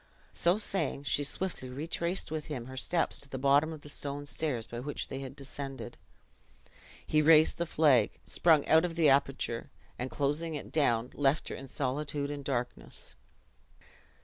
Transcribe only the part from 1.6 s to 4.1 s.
retraced with him her steps to the bottom of the